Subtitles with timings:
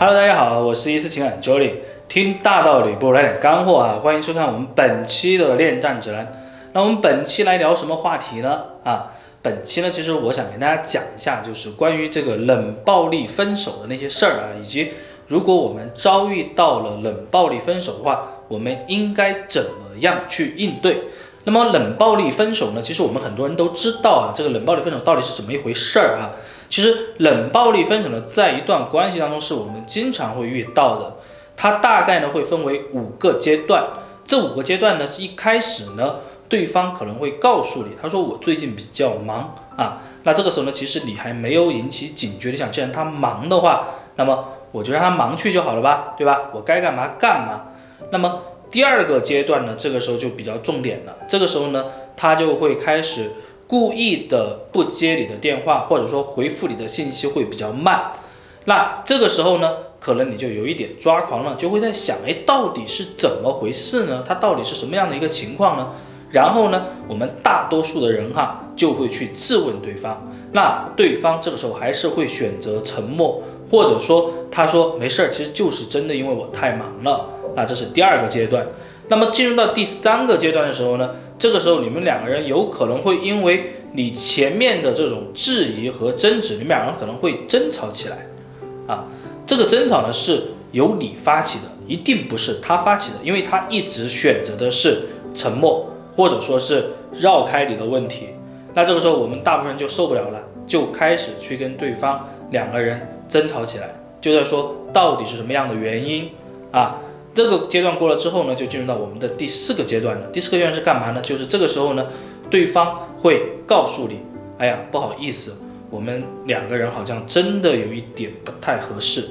[0.00, 1.72] Hello，大家好，我是一思情感 Jolly，
[2.08, 3.98] 听大道理不如来点干货啊！
[4.00, 6.40] 欢迎收看我们本期的恋战指南。
[6.72, 8.62] 那我们本期来聊什么话题呢？
[8.84, 14.90] 啊，本期呢，其实我想跟大家讲一下，就是关于这个冷暴力分手的那些事儿啊，以及
[15.26, 21.02] 如果我们遭遇到了冷暴力分手的话，我们应该怎么样去应对？
[21.42, 22.80] 那么冷暴力分手呢？
[22.80, 26.30] 其实我们很多人都知道啊，这个冷暴力分手到底是怎么一回事儿啊？
[26.70, 31.16] 其实冷暴力分手呢，在一段关系当中是我们经常会遇到的，
[31.56, 33.84] 它大概呢会分为五个阶段。
[34.24, 36.16] 这五个阶段呢，一开始呢，
[36.48, 46.50] 对方可能会告诉你，他说我最近比较忙啊，那这个时候呢，其实你还没有引起警觉，你想既然他忙的话，那么我就让他忙去就好了吧，对吧？
[46.52, 47.68] 我该干嘛干嘛。
[48.10, 53.30] 那么第二个阶段呢，这个时候就比较重点了，这个时候呢，他就会开始。
[53.68, 58.12] 故意的不接你的电话，或者说回复你的信息会比较慢，
[58.64, 64.24] 那这个时候呢，可能你就有一点抓狂了，就会在想，哎，到底是怎么回事呢？
[64.26, 65.90] 他到底是什么样的一个情况呢？
[66.30, 78.66] 然后呢，我们大多数的人哈，就会去质问对方，那对方这个时候还是会选择沉默，或者说他说没事儿，其实就是真的因为我太忙了，那这是第二个阶段。
[79.10, 81.10] 那么进入到第三个阶段的时候呢？
[81.38, 88.26] 这个时候，你们两个人有可能会因为你前面的这种质疑和争执，你们两个人可能会争吵起来，
[88.88, 89.04] 啊，
[89.46, 95.02] 这个争吵呢是由你发起的，一定不是他发起的，因为他一直选择的是
[95.34, 98.30] 沉默，或者说是绕开你的问题。
[98.74, 106.30] 那这个时候，我们大部分人就受不了了，就开始去跟对方两个人争吵起来，就在说到底是什么样的原因
[106.72, 106.98] 啊？
[107.38, 110.26] 这个阶段过了之后呢，就进入到我们的第四个阶段了。
[110.32, 111.20] 第四个阶段是干嘛呢？
[111.20, 112.04] 就是这个时候呢，
[112.50, 114.18] 对方会告诉你，
[114.58, 115.54] 哎呀，不好意思，
[115.88, 119.24] 我们两个人好像真的有一点不太合适。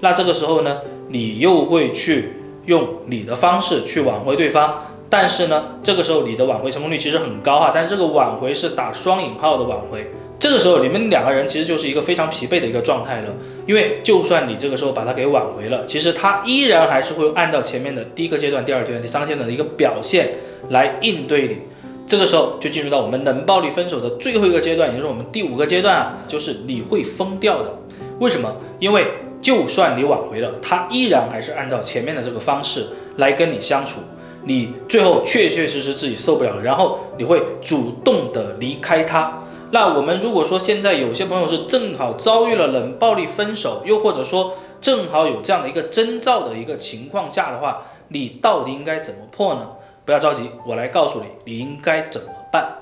[0.00, 0.78] 那这个时候呢，
[1.08, 2.32] 你又会去
[2.64, 10.10] 用你的方式去挽回对方，但是呢，这个时候你的挽回成功率其实很高哈，但是这个挽回是打双引号的挽回。
[10.40, 13.28] 这个时候，你们两个人其实就是一个非常疲惫的一个状态了，
[13.66, 20.30] 因为就算你这个时候把他给挽回了，其实他依然还是会按照前面的第一个阶段、第二阶段、第三阶段的一个表现
[20.70, 21.58] 来应对你。
[22.06, 27.78] 这个时候就进入到我们冷暴力分手的最后一个阶段，也就是我们第五个阶段啊，就是你会疯掉的。
[28.18, 28.56] 为什么？
[28.78, 29.06] 因为
[29.42, 32.86] 就算你挽回了，他依然还是按照前面的这个方式
[33.16, 34.00] 来跟你相处，
[34.44, 39.44] 你最后确确实实自己受不了了，然后你会主动的离开他。
[39.72, 49.68] 那我们如果说现在有些朋友是正好遭遇了冷暴力分手，又或者说正好有这样的一个征兆的一个情况下的话，你到底应该怎么破呢？
[50.04, 52.78] 不要着急，我来告诉你，你应该怎么办。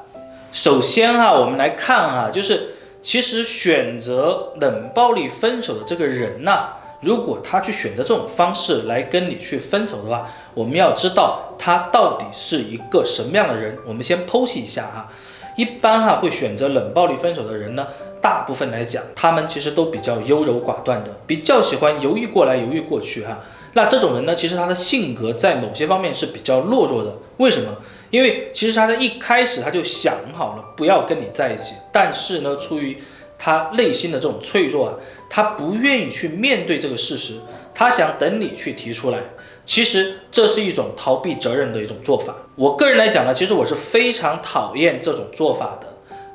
[0.50, 6.68] 首先哈，我们来看哈，就是其实选择冷暴力分手的这个人呐，
[7.02, 13.76] 如果他去选择这种方式来跟你去分手的话，我们要知道他到底是一个什么样的人。
[13.86, 15.12] 我们先剖析一下哈。
[15.58, 17.88] 一般哈会选择冷暴力分手的人呢，
[18.22, 23.40] 大部分来讲，他们其实都比较优柔寡断的，比较喜欢犹豫过来犹豫过去哈。
[23.72, 27.12] 那这种人呢，其实他的性格在某些方面是比较懦弱的。
[27.38, 27.74] 为什么？
[28.10, 32.96] 因为其实他在一开始他就想好了不要跟你在一起，但是呢，出于
[33.36, 34.94] 他内心的这种脆弱啊，
[35.28, 37.34] 他不愿意去面对这个事实，
[37.74, 39.18] 他想等你去提出来。
[39.68, 42.34] 其实这是一种逃避责任的一种做法。
[42.56, 45.86] 我个人来讲呢，其实我是非常讨厌这种做法的。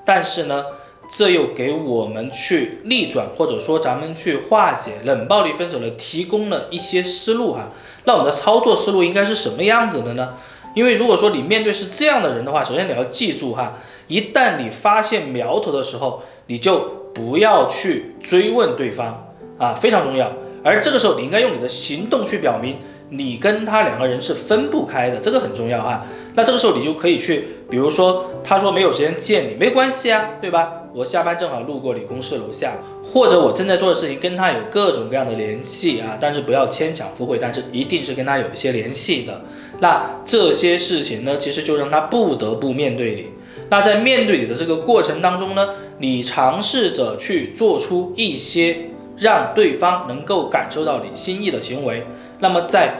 [0.05, 0.63] 但是呢，
[1.09, 7.71] 这又给我们去逆转，或者说咱们去化解冷暴力分手的提供了一些思路哈。
[8.03, 10.35] 那我们的操作思路应该是什么样子的呢？
[10.75, 20.31] 因为如果说你面对是这样的人的话，首先你要记住哈，一旦你发现苗头的时候，你就不要去追问对方啊，非常重要。
[20.63, 22.77] 而这个时候，你应该用你的行动去表明。
[23.15, 26.05] 你跟他两个人是分不开的，这个很重要啊。
[26.35, 30.81] 那这个时候你就可以去，比如说他说没有时间见你，没关系啊，对吧？
[30.95, 32.73] 我下班正好路过你公司楼下，
[33.03, 39.41] 或者我正在做的事情跟他有各种各样的联系啊，但是不要牵强附会，但是一定是跟他有一些联系的。
[39.79, 43.27] 那这些事情呢，其实就让他不得不面对你。
[43.69, 45.69] 那在面对你的这个过程当中呢，
[45.99, 52.05] 你尝试着去做出一些让对方能够感受到你心意的行为。
[52.39, 52.93] 那么在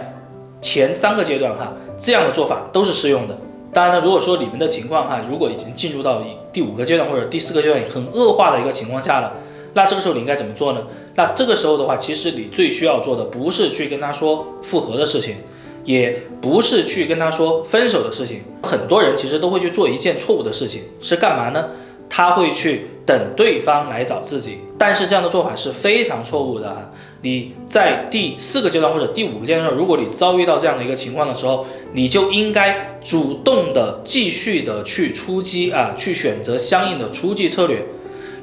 [0.61, 3.37] 前三个阶段哈，这样的做法都是适用的。
[3.73, 6.21] 当然了，如果说你们的情况哈，如果已经进入到
[6.51, 9.33] 第五个阶段或者第四个阶段很恶化的一个情况下了，
[9.73, 10.83] 那这个时候你应该怎么做呢？
[11.15, 15.37] 那这个时候的话，其实你最需要做的不是去跟他说复合的事情，
[15.83, 18.43] 也不是去跟他说分手的事情。
[18.61, 21.69] 很多人其实都会去做一件错误的事情，是干嘛呢？
[22.09, 26.91] 他会去等对方来找自己，但是这样的做法是非常错误的啊。
[27.23, 37.81] 你在第四个阶段或者第五个阶段，如果你遭遇到这样的一个情况的时候，你就应该主动的继续的去出击啊，去选择相应的出击策略。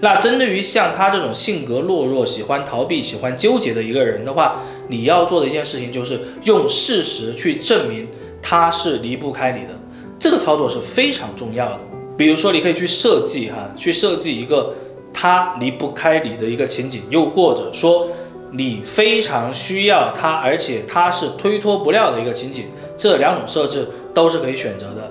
[0.01, 8.09] 那针对于像他这种性格懦弱、喜欢逃避、喜欢纠结的一个人的话，你要做的一件事情就是用事实去证明
[8.41, 9.79] 他是离不开你的。
[10.19, 11.81] 这个操作是非常重要的。
[12.17, 14.75] 比如说，你可以去设计哈，去设计一个
[15.13, 18.09] 他离不开你的一个情景，又或者说
[18.53, 22.67] 你非常需要他，而且他是推脱不了的一个情景。
[22.97, 25.11] 这两种设置都是可以选择的。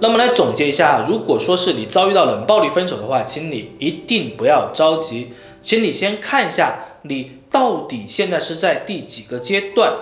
[0.00, 9.92] 那么来总结一下，如果说是你遭遇到冷暴力分手的话，请你一定不要着急，请你先看一下你到底现在是在第几个阶段。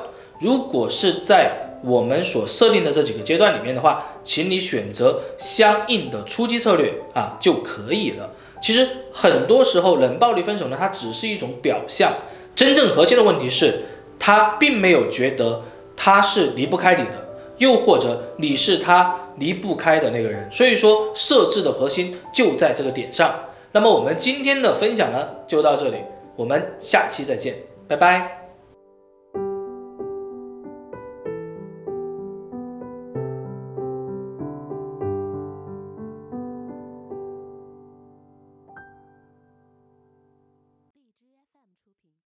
[0.40, 8.30] 如果是在我们所设定的这几个阶段里面的话，请你选择相应的出击策略啊就可以了。
[8.60, 12.12] 其实很多时候冷暴力分手呢，它只是一种表象，
[12.58, 13.84] 真正核心的问题是，
[14.18, 15.62] 他并没有觉得
[15.96, 17.28] 他是离不开你的。
[17.58, 23.32] 又或者你是他离不开的那个人，所以说设置的核心就在这个点上。
[23.70, 25.98] 那么我们今天的分享呢就到这里，
[26.34, 27.54] 我们下期再见，
[27.86, 28.47] 拜拜。